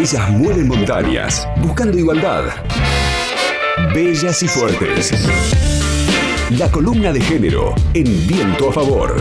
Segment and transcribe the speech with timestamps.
[0.00, 2.44] Ellas mueven montañas, buscando igualdad.
[3.94, 5.12] Bellas y fuertes.
[6.56, 9.14] La columna de género en viento a favor.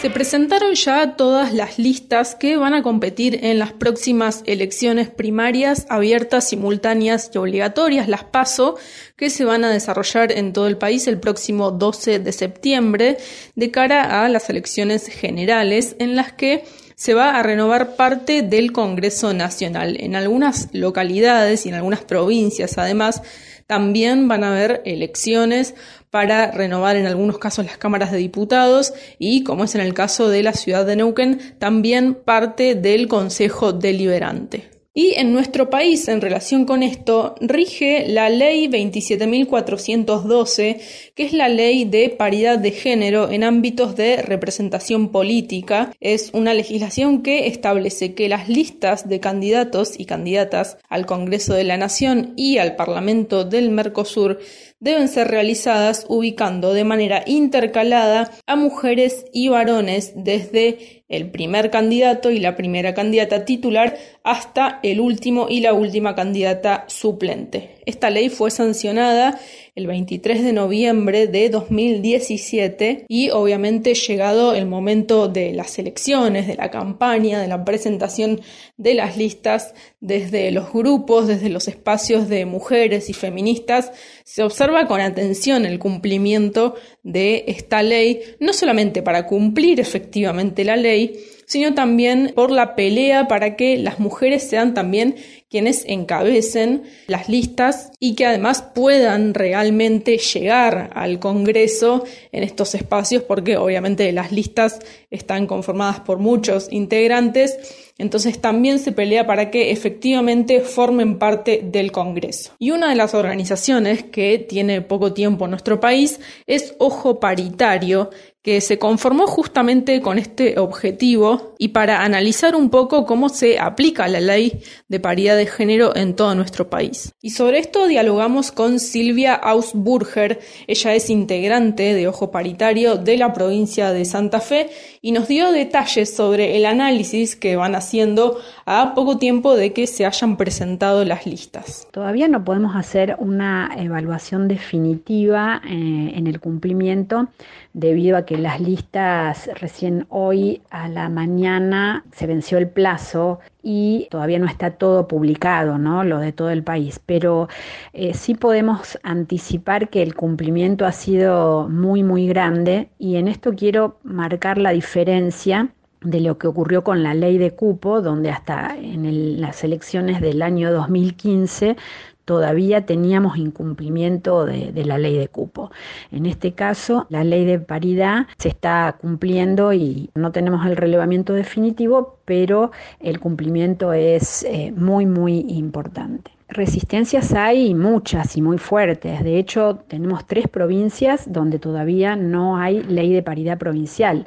[0.00, 5.84] Se presentaron ya todas las listas que van a competir en las próximas elecciones primarias
[5.90, 8.76] abiertas, simultáneas y obligatorias, las PASO,
[9.14, 13.18] que se van a desarrollar en todo el país el próximo 12 de septiembre
[13.56, 16.64] de cara a las elecciones generales en las que
[16.94, 19.96] se va a renovar parte del Congreso Nacional.
[20.00, 23.22] En algunas localidades y en algunas provincias, además,
[23.66, 25.74] también van a haber elecciones
[26.10, 30.28] para renovar en algunos casos las cámaras de diputados y, como es en el caso
[30.28, 34.81] de la ciudad de Neuquén, también parte del Consejo Deliberante.
[34.94, 40.82] Y en nuestro país, en relación con esto, rige la ley 27.412,
[41.14, 45.94] que es la ley de paridad de género en ámbitos de representación política.
[45.98, 51.64] Es una legislación que establece que las listas de candidatos y candidatas al Congreso de
[51.64, 54.40] la Nación y al Parlamento del Mercosur
[54.82, 62.30] deben ser realizadas ubicando de manera intercalada a mujeres y varones desde el primer candidato
[62.30, 67.76] y la primera candidata titular hasta el último y la última candidata suplente.
[67.86, 69.38] Esta ley fue sancionada
[69.74, 76.56] el 23 de noviembre de 2017 y obviamente llegado el momento de las elecciones, de
[76.56, 78.42] la campaña, de la presentación
[78.76, 83.92] de las listas desde los grupos, desde los espacios de mujeres y feministas,
[84.24, 90.76] se observa con atención el cumplimiento de esta ley, no solamente para cumplir efectivamente la
[90.76, 95.16] ley, sino también por la pelea para que las mujeres sean también
[95.52, 103.22] quienes encabecen las listas y que además puedan realmente llegar al Congreso en estos espacios
[103.22, 104.78] porque obviamente las listas
[105.10, 107.58] están conformadas por muchos integrantes,
[107.98, 112.52] entonces también se pelea para que efectivamente formen parte del Congreso.
[112.58, 118.08] Y una de las organizaciones que tiene poco tiempo en nuestro país es Ojo Paritario,
[118.42, 124.08] que se conformó justamente con este objetivo y para analizar un poco cómo se aplica
[124.08, 127.12] la ley de paridad de género en todo nuestro país.
[127.22, 133.32] Y sobre esto dialogamos con Silvia Ausburger, ella es integrante de Ojo Paritario de la
[133.32, 134.70] provincia de Santa Fe
[135.00, 139.86] y nos dio detalles sobre el análisis que van haciendo a poco tiempo de que
[139.86, 141.86] se hayan presentado las listas.
[141.92, 147.28] Todavía no podemos hacer una evaluación definitiva eh, en el cumplimiento
[147.72, 154.08] debido a que las listas recién hoy a la mañana se venció el plazo y
[154.10, 156.04] todavía no está todo publicado, ¿no?
[156.04, 157.48] Lo de todo el país, pero
[157.92, 163.52] eh, sí podemos anticipar que el cumplimiento ha sido muy, muy grande y en esto
[163.54, 165.70] quiero marcar la diferencia
[166.04, 170.42] de lo que ocurrió con la ley de cupo, donde hasta en las elecciones del
[170.42, 171.76] año 2015
[172.24, 175.70] todavía teníamos incumplimiento de, la ley de cupo.
[176.10, 181.32] En este caso, la ley de paridad se está cumpliendo y no tenemos el relevamiento
[181.32, 182.70] definitivo, pero
[183.00, 186.32] el cumplimiento es eh, muy, muy importante.
[186.48, 189.24] Resistencias hay muchas y muy fuertes.
[189.24, 194.26] De hecho, tenemos tres provincias donde todavía no hay ley de paridad provincial.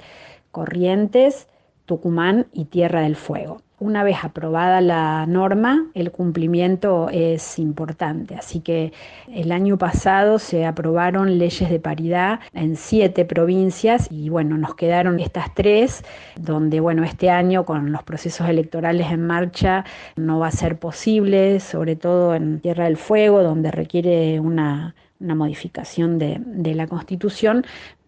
[0.51, 1.47] Corrientes,
[1.85, 3.61] Tucumán y Tierra del Fuego.
[3.77, 8.35] Una vez aprobada la norma, el cumplimiento es importante.
[8.35, 8.93] Así que
[9.27, 15.19] el año pasado se aprobaron leyes de paridad en siete provincias y bueno, nos quedaron
[15.19, 16.05] estas tres,
[16.37, 19.83] donde bueno, este año con los procesos electorales en marcha
[20.15, 26.17] no va a ser posible, sobre todo en Tierra del Fuego, donde requiere una modificación
[26.17, 27.65] de, de, la Constitución,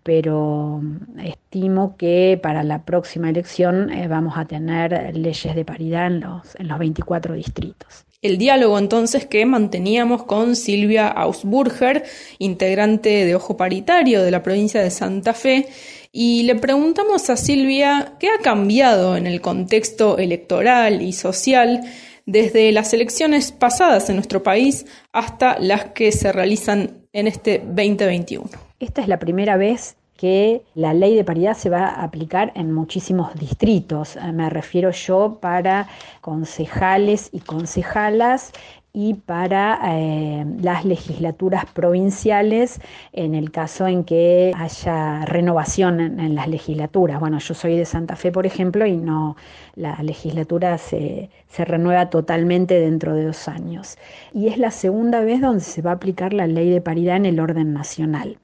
[0.07, 0.81] pero
[1.21, 6.55] estimo que para la próxima elección eh, vamos a tener leyes de paridad en los,
[6.55, 8.05] en los 24 distritos.
[8.21, 12.05] El diálogo entonces que manteníamos con Silvia Ausburger,
[12.39, 15.67] integrante de Ojo Paritario de la provincia de Santa Fe,
[16.13, 21.81] y le preguntamos a Silvia qué ha cambiado en el contexto electoral y social
[22.25, 28.67] desde las elecciones pasadas en nuestro país hasta las que se realizan en este 2021.
[28.79, 32.73] Esta es la primera vez que la ley de paridad se va a aplicar en
[32.73, 34.17] muchísimos distritos.
[34.17, 35.87] Eh, me refiero yo para
[36.21, 38.51] concejales y concejalas
[38.99, 42.81] y para eh, las legislaturas provinciales
[43.13, 47.19] en el caso en que haya renovación en, las legislaturas.
[47.19, 49.35] Bueno, yo soy de Santa Fe, por ejemplo, y no
[49.75, 53.99] la legislatura se, se renueva totalmente dentro de dos años.
[54.33, 57.27] Y es la segunda vez donde se va a aplicar la ley de paridad en
[57.27, 58.39] el orden nacional.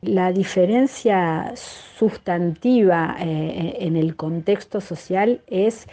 [0.00, 5.88] La diferencia sustantiva eh, en el contexto social es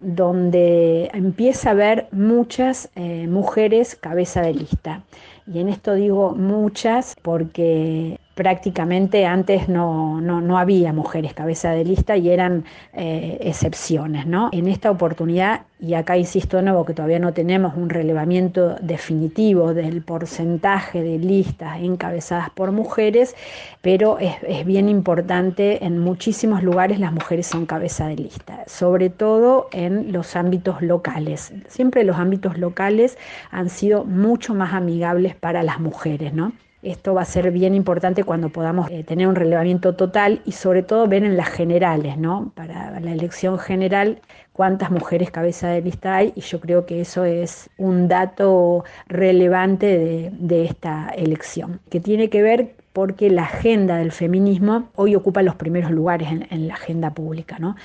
[0.00, 5.02] donde empieza a haber muchas eh, mujeres cabeza de lista.
[5.46, 12.16] Y en esto digo muchas porque prácticamente antes no, no, había mujeres cabeza de lista
[12.16, 12.64] y eran
[12.94, 14.26] eh, excepciones.
[14.26, 14.48] ¿no?
[14.52, 19.74] En esta oportunidad, y acá insisto de nuevo que todavía no tenemos un relevamiento definitivo
[19.74, 23.34] del porcentaje de listas encabezadas por mujeres,
[23.82, 29.10] pero es, es bien importante, en muchísimos lugares las mujeres son cabeza de lista, sobre
[29.10, 31.52] todo en los ámbitos locales.
[31.68, 33.18] Siempre los ámbitos locales
[33.50, 36.52] han sido mucho más amigables para las mujeres, ¿no?
[36.82, 40.82] Esto va a ser bien importante cuando podamos eh, tener un relevamiento total y sobre
[40.82, 42.50] todo ver en las generales, ¿no?
[42.56, 44.20] Para la elección general
[44.52, 50.30] cuántas mujeres cabeza de lista hay y yo creo que eso es un dato relevante
[50.32, 55.54] de, esta elección, que tiene que ver porque la agenda del feminismo hoy ocupa los
[55.54, 57.76] primeros lugares en, en la agenda pública, ¿no?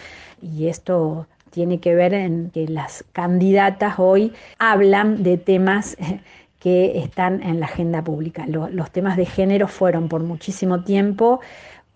[0.41, 5.97] Y esto tiene que ver en que las candidatas hoy hablan de temas
[6.59, 8.45] que están en la agenda pública.
[8.48, 11.39] los temas de género fueron por muchísimo tiempo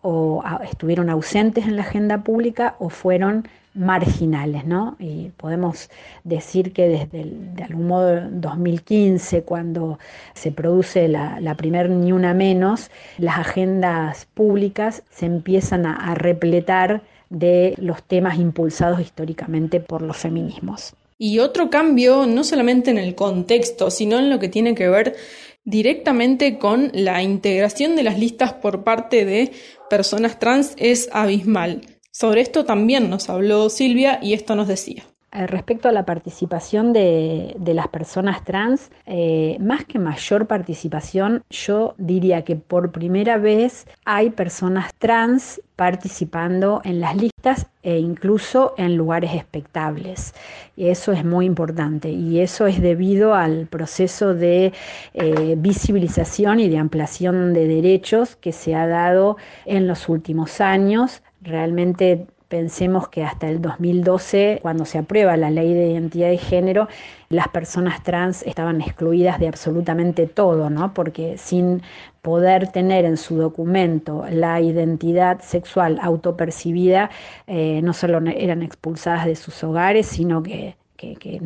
[0.02, 4.98] o estuvieron ausentes en la agenda pública o fueron marginales, ¿no?
[5.00, 5.90] Y podemos
[6.24, 7.26] decir que desde
[7.56, 9.98] de algún modo 2015, cuando
[10.34, 17.02] se produce la, la primer Ni Una Menos, las agendas públicas se empiezan a repletar
[17.30, 20.94] de los temas impulsados históricamente por los feminismos.
[21.24, 25.16] Y otro cambio, no solamente en el contexto, sino en lo que tiene que ver
[25.64, 29.52] directamente con la integración de las listas por parte de
[29.88, 31.82] personas trans, es abismal.
[32.12, 35.11] Sobre esto también nos habló Silvia y esto nos decía.
[35.34, 41.96] Eh, respecto a la participación de, las personas trans, eh, más que mayor participación, yo
[41.98, 48.98] diría que por primera vez hay personas trans participando en las listas e incluso en
[48.98, 50.34] lugares expectables.
[50.76, 54.74] Y eso es muy importante y eso es debido al proceso de
[55.14, 61.24] eh, visibilización y de ampliación de derechos que se ha dado en los últimos años.
[61.42, 66.90] Realmente Pensemos que hasta el 2012, cuando se aprueba la ley de identidad de género,
[67.30, 70.94] las personas trans estaban excluidas de absolutamente todo, ¿no?
[70.94, 71.82] Porque sin
[72.22, 77.10] poder tener en su documento la identidad sexual autopercibida,
[77.48, 81.42] eh, no solo eran expulsadas de sus hogares, sino que que,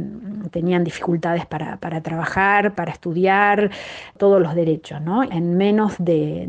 [0.52, 3.72] tenían dificultades para, trabajar, para estudiar,
[4.18, 5.02] todos los derechos.
[5.02, 5.24] ¿no?
[5.24, 6.48] En menos de,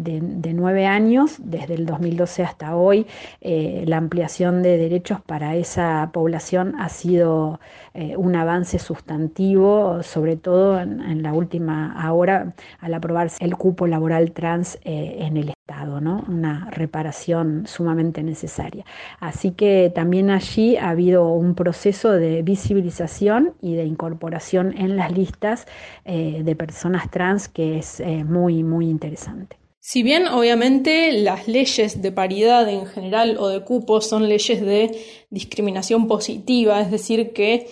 [0.54, 3.06] nueve años, desde el 2012 hasta hoy,
[3.40, 7.60] eh, la ampliación de derechos para esa población ha sido
[7.94, 14.32] eh, un avance sustantivo, sobre todo en, la última hora, al aprobarse el cupo laboral
[14.32, 15.55] trans eh, en el
[16.00, 16.24] ¿no?
[16.28, 18.84] una reparación sumamente necesaria.
[19.18, 25.10] Así que también allí ha habido un proceso de visibilización y de incorporación en las
[25.12, 25.66] listas
[26.04, 29.56] eh, de personas trans que es eh, muy, muy interesante.
[29.80, 34.90] Si bien obviamente las leyes de paridad en general o de cupos son leyes de
[35.30, 37.68] discriminación positiva, es decir, que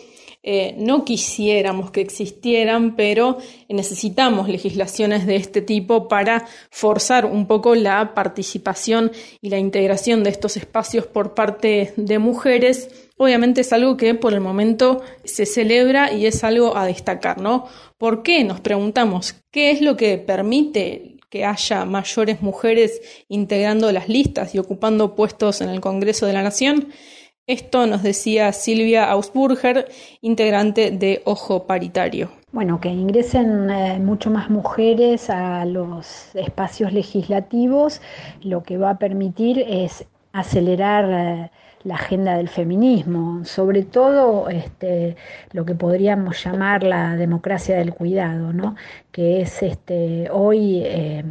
[0.46, 3.38] eh, no quisiéramos que existieran, pero
[3.70, 9.10] necesitamos legislaciones de este tipo para forzar un poco la participación
[9.40, 13.08] y la integración de estos espacios por parte de mujeres.
[13.16, 17.66] Obviamente es algo que por el momento se celebra y es algo a destacar, ¿no?
[17.96, 18.44] ¿Por qué?
[18.44, 24.58] Nos preguntamos, ¿qué es lo que permite que haya mayores mujeres integrando las listas y
[24.58, 26.92] ocupando puestos en el Congreso de la Nación?
[27.46, 29.86] Esto nos decía Silvia Ausburger,
[30.22, 32.30] integrante de Ojo Paritario.
[32.52, 38.00] Bueno, que ingresen eh, mucho más mujeres a los espacios legislativos,
[38.40, 41.50] lo que va a permitir es acelerar eh,
[41.82, 45.16] la agenda del feminismo, sobre todo este,
[45.52, 48.74] lo que podríamos llamar la democracia del cuidado, ¿no?
[49.12, 51.22] que es este, hoy eh,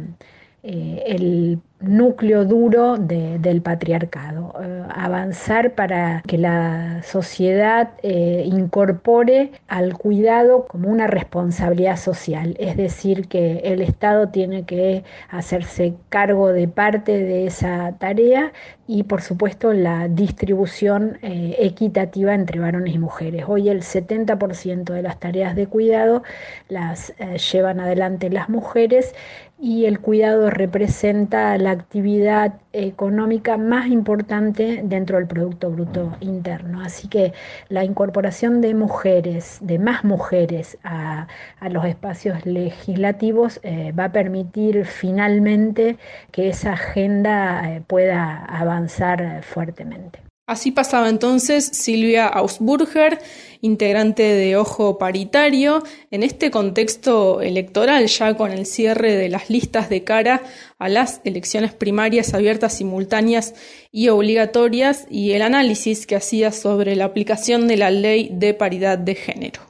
[0.62, 4.54] el núcleo duro del patriarcado,
[4.90, 13.28] avanzar para que la sociedad eh, incorpore al cuidado como una responsabilidad social, es decir,
[13.28, 18.52] que el Estado tiene que hacerse cargo de parte de esa tarea
[18.86, 23.44] y por supuesto la distribución eh, equitativa entre varones y mujeres.
[23.48, 26.22] Hoy el 70% de las tareas de cuidado
[26.68, 27.14] las
[27.52, 29.14] llevan adelante las mujeres
[29.58, 36.80] y el cuidado representa la actividad económica más importante dentro del Producto Bruto Interno.
[36.80, 37.32] Así que
[37.68, 41.26] la incorporación de mujeres, de más mujeres a,
[41.70, 45.96] los espacios legislativos eh, va a permitir finalmente
[46.32, 50.23] que esa agenda eh, pueda avanzar fuertemente.
[50.46, 53.18] Así pasaba entonces Silvia Ausburger,
[53.62, 59.88] integrante de Ojo Paritario, en este contexto electoral, ya con el cierre de las listas
[59.88, 60.42] de cara
[60.78, 63.54] a las elecciones primarias abiertas, simultáneas
[63.90, 68.98] y obligatorias, y el análisis que hacía sobre la aplicación de la ley de paridad
[68.98, 69.62] de género.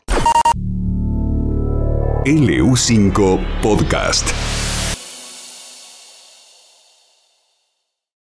[2.25, 4.26] LU5 Podcast.